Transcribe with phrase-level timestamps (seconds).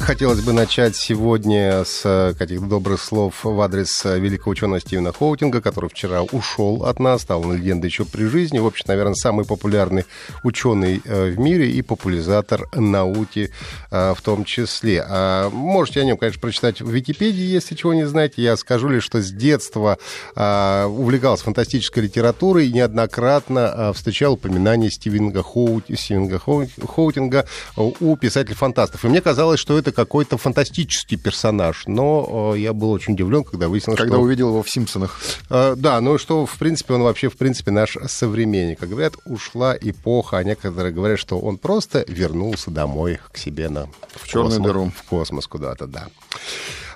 [0.00, 5.12] хотелось бы начать сегодня с э, каких-то добрых слов в адрес э, великого ученого Стивена
[5.12, 8.58] Хоутинга, который вчера ушел от нас, стал легендой еще при жизни.
[8.58, 10.04] В общем, наверное, самый популярный
[10.42, 13.52] ученый э, в мире и популяризатор науки
[13.90, 15.04] в том числе.
[15.06, 18.42] А можете о нем, конечно, прочитать в Википедии, если чего не знаете.
[18.42, 19.98] Я скажу лишь, что с детства
[20.34, 25.86] увлекался фантастической литературой и неоднократно встречал упоминания Стивена, Хоут...
[25.94, 29.04] Стивена Хоутинга у писателей-фантастов.
[29.04, 33.68] И мне казалось, что это какой-то фантастический персонаж, но э, я был очень удивлен, когда
[33.68, 34.22] выяснилось, когда что...
[34.22, 35.20] увидел его в «Симпсонах».
[35.50, 38.78] Э, да, ну что, в принципе, он вообще, в принципе, наш современник.
[38.78, 43.88] Как говорят, ушла эпоха, а некоторые говорят, что он просто вернулся домой к себе на...
[44.14, 44.92] В черную космос, дыру.
[44.96, 46.08] В космос куда-то, да.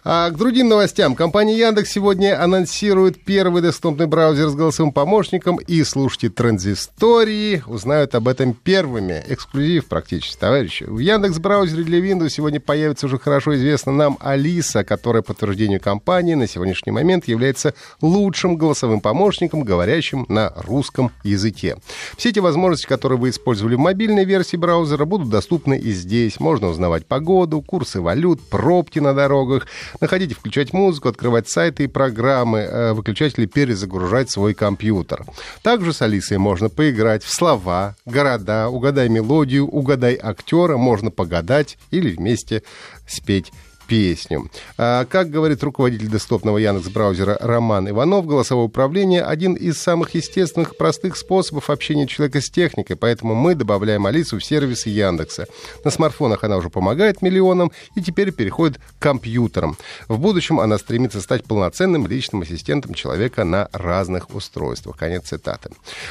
[0.06, 1.14] А к другим новостям.
[1.14, 8.28] Компания Яндекс сегодня анонсирует первый доступный браузер с голосовым помощником, и слушайте транзистории узнают об
[8.28, 9.24] этом первыми.
[9.28, 10.84] Эксклюзив практически, товарищи.
[10.84, 15.80] В Яндекс браузере для Windows сегодня появится уже хорошо известна нам Алиса, которая, по утверждению
[15.80, 21.78] компании, на сегодняшний момент является лучшим голосовым помощником, говорящим на русском языке.
[22.18, 26.40] Все эти возможности, которые вы использовали в мобильной версии браузера, будут доступны и здесь.
[26.40, 29.66] Можно узнавать погоду, курсы валют, пробки на дорогах,
[30.00, 35.24] находить включать музыку, открывать сайты и программы, э, выключать или перезагружать свой компьютер.
[35.62, 42.14] Также с Алисой можно поиграть в слова, города, угадай мелодию, угадай актера, можно погадать или
[42.14, 42.62] вместе
[43.06, 43.52] спеть
[43.86, 44.50] песню.
[44.78, 50.76] А, как говорит руководитель десктопного Яндекс браузера Роман Иванов, голосовое управление– один из самых естественных,
[50.76, 55.46] простых способов общения человека с техникой, поэтому мы добавляем Алису в сервисы Яндекса.
[55.84, 59.76] На смартфонах она уже помогает миллионам и теперь переходит к компьютерам.
[60.08, 64.96] В будущем она стремится стать полноценным личным ассистентом человека на разных устройствах.
[64.96, 65.70] Конец цитаты.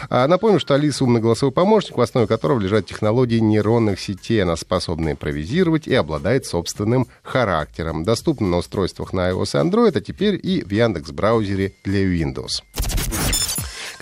[0.10, 4.44] А, напомню, что Алиса– умный голосовой помощник, в основе которого лежат технологии нейронных сетей.
[4.44, 8.04] Она способна импровизировать и обладает собственным характером характером.
[8.04, 12.83] Доступно на устройствах на iOS и Android, а теперь и в Яндекс браузере для Windows.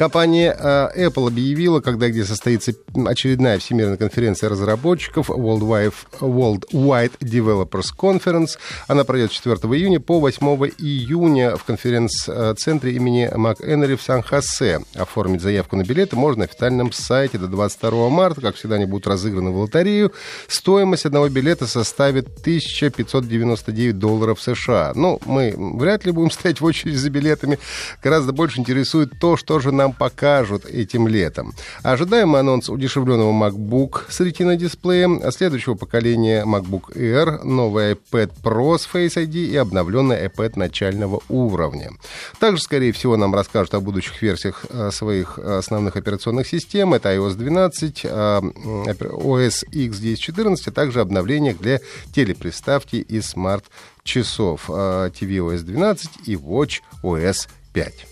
[0.02, 2.74] Компания э, Apple объявила, когда где состоится
[3.06, 8.58] очередная всемирная конференция разработчиков World Wide, World Wide Developers Conference.
[8.88, 10.44] Она пройдет 4 июня по 8
[10.80, 14.80] июня в конференц-центре имени МакЭнери в Сан-Хосе.
[14.96, 18.42] Оформить заявку на билеты можно на официальном сайте до 22 марта.
[18.42, 20.14] Как всегда, они будут разыграны в лотерею.
[20.48, 24.94] Стоимость одного билета составит 1599 долларов США.
[24.96, 27.60] Ну, мы вряд ли будем стоять в очереди за билетами.
[28.02, 31.54] Гораздо больше интересует то, что же нам нам покажут этим летом.
[31.84, 38.88] Ожидаем анонс удешевленного MacBook с Retina дисплеем, следующего поколения MacBook Air, новый iPad Pro с
[38.92, 41.92] Face ID и обновленный iPad начального уровня.
[42.40, 46.94] Также, скорее всего, нам расскажут о будущих версиях э, своих основных операционных систем.
[46.94, 51.80] Это iOS 12, OS X 10.14, а также обновлениях для
[52.14, 58.11] телеприставки и смарт-часов tvOS 12 и WatchOS 5.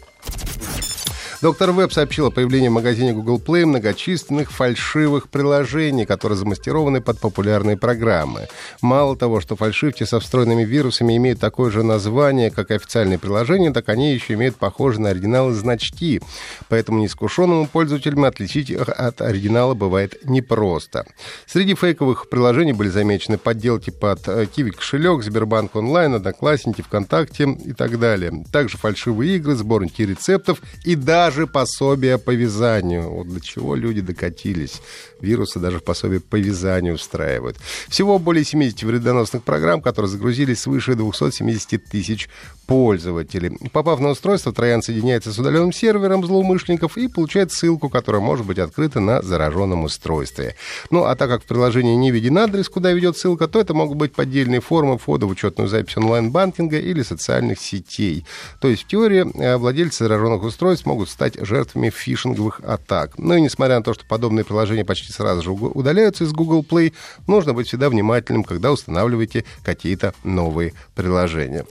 [1.41, 7.17] Доктор Веб сообщил о появлении в магазине Google Play многочисленных фальшивых приложений, которые замаскированы под
[7.21, 8.49] популярные программы.
[8.81, 13.71] Мало того, что фальшивки со встроенными вирусами имеют такое же название, как и официальные приложения,
[13.71, 16.19] так они еще имеют похожие на оригиналы значки.
[16.67, 21.05] Поэтому неискушенному пользователям отличить их от оригинала бывает непросто.
[21.45, 27.97] Среди фейковых приложений были замечены подделки под Kiwi кошелек, Сбербанк онлайн, Одноклассники, ВКонтакте и так
[27.97, 28.43] далее.
[28.51, 33.07] Также фальшивые игры, сборники рецептов и даже даже пособия по вязанию.
[33.07, 34.81] Вот до чего люди докатились.
[35.21, 37.57] Вирусы даже пособие по вязанию устраивают.
[37.87, 42.29] Всего более 70 вредоносных программ, которые загрузились свыше 270 тысяч
[42.69, 43.57] пользователей.
[43.71, 48.59] Попав на устройство, троян соединяется с удаленным сервером злоумышленников и получает ссылку, которая может быть
[48.59, 50.55] открыта на зараженном устройстве.
[50.91, 53.97] Ну, а так как в приложении не виден адрес, куда ведет ссылка, то это могут
[53.97, 58.23] быть поддельные формы входа в учетную запись онлайн-банкинга или социальных сетей.
[58.61, 63.17] То есть, в теории, э, владельцы зараженных устройств могут стать жертвами фишинговых атак.
[63.17, 66.93] Ну и несмотря на то, что подобные приложения почти сразу же удаляются из Google Play,
[67.27, 71.65] нужно быть всегда внимательным, когда устанавливаете какие-то новые приложения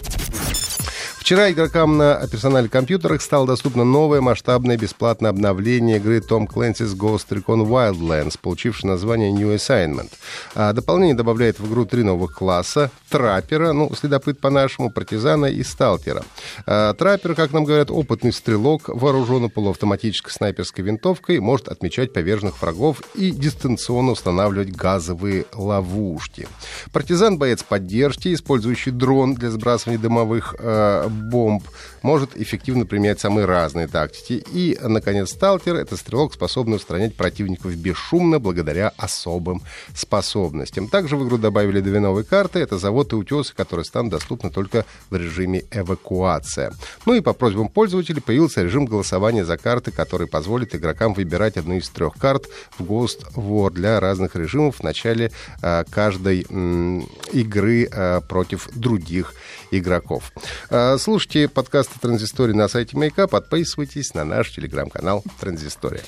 [1.28, 7.26] Вчера игрокам на персональных компьютерах стало доступно новое масштабное бесплатное обновление игры Tom Clancy's Ghost
[7.28, 10.10] Recon Wildlands, получившее название New Assignment.
[10.54, 16.24] А дополнение добавляет в игру три новых класса— траппера, ну, следопыт по-нашему, партизана и сталкера.
[16.66, 23.02] А, траппер, как нам говорят, опытный стрелок, вооруженный полуавтоматической снайперской винтовкой, может отмечать поверженных врагов
[23.14, 26.48] и дистанционно устанавливать газовые ловушки.
[26.90, 31.64] Партизан— боец поддержки, использующий дрон для сбрасывания дымовых э, бомб,
[32.02, 34.44] может эффективно применять самые разные тактики.
[34.52, 39.62] И, наконец, сталкер— это стрелок, способный устранять противников бесшумно благодаря особым
[39.94, 40.88] способностям.
[40.88, 42.60] Также в игру добавили две новые карты.
[42.60, 46.72] Это завод и утесы, которые станут доступны только в режиме эвакуация.
[47.06, 51.76] Ну и по просьбам пользователей появился режим голосования за карты, который позволит игрокам выбирать одну
[51.76, 52.46] из трех карт
[52.78, 55.30] в Ghost War для разных режимов в начале
[55.62, 57.00] э, каждой э,
[57.32, 59.34] игры э, против других
[59.70, 60.32] игроков.
[60.70, 66.02] Э, слушайте подкасты Транзистории на сайте Маяка, подписывайтесь на наш телеграм-канал Транзистория.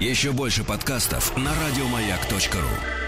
[0.00, 3.05] Еще больше подкастов на радиомаяк.ру